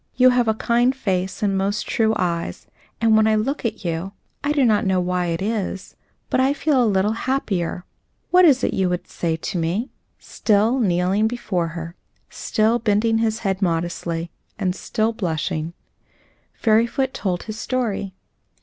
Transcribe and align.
"You 0.15 0.31
have 0.31 0.47
a 0.47 0.55
kind 0.55 0.95
face 0.95 1.43
and 1.43 1.55
most 1.55 1.87
true 1.87 2.13
eyes, 2.17 2.65
and 2.99 3.15
when 3.15 3.27
I 3.27 3.35
look 3.35 3.65
at 3.65 3.85
you 3.85 4.13
I 4.43 4.51
do 4.51 4.65
not 4.65 4.83
know 4.83 4.99
why 4.99 5.27
it 5.27 5.43
is, 5.43 5.95
but 6.31 6.39
I 6.39 6.53
feel 6.55 6.83
a 6.83 6.89
little 6.89 7.11
happier. 7.11 7.85
What 8.31 8.43
is 8.43 8.63
it 8.63 8.73
you 8.73 8.89
would 8.89 9.07
say 9.07 9.35
to 9.37 9.59
me?" 9.59 9.91
Still 10.17 10.79
kneeling 10.79 11.27
before 11.27 11.67
her, 11.77 11.93
still 12.31 12.79
bending 12.79 13.19
his 13.19 13.37
head 13.45 13.61
modestly, 13.61 14.31
and 14.57 14.75
still 14.75 15.13
blushing, 15.13 15.73
Fairyfoot 16.55 17.13
told 17.13 17.43
his 17.43 17.59
story. 17.59 18.15